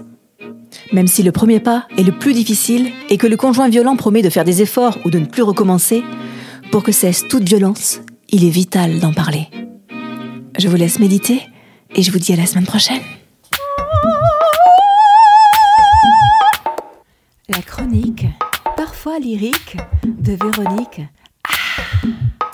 Même 0.93 1.07
si 1.07 1.23
le 1.23 1.33
premier 1.33 1.61
pas 1.61 1.87
est 1.97 2.03
le 2.03 2.13
plus 2.13 2.33
difficile 2.33 2.91
et 3.09 3.17
que 3.17 3.27
le 3.27 3.37
conjoint 3.37 3.69
violent 3.69 3.97
promet 3.97 4.23
de 4.23 4.31
faire 4.31 4.45
des 4.45 4.63
efforts 4.63 4.99
ou 5.05 5.11
de 5.11 5.19
ne 5.19 5.27
plus 5.27 5.43
recommencer, 5.43 6.03
pour 6.71 6.83
que 6.83 6.93
cesse 6.93 7.27
toute 7.29 7.49
violence, 7.49 8.01
il 8.29 8.45
est 8.45 8.51
vital 8.51 9.01
d'en 9.01 9.13
parler. 9.13 9.49
Je 10.59 10.69
vous 10.69 10.77
laisse 10.77 10.99
méditer 10.99 11.43
et 11.95 12.03
je 12.03 12.13
vous 12.13 12.19
dis 12.19 12.33
à 12.33 12.37
la 12.37 12.47
semaine 12.47 12.67
prochaine. 12.67 13.01
Parfois 19.03 19.19
lyrique, 19.19 19.79
de 20.05 20.33
Véronique. 20.33 21.01
Ah 21.49 22.50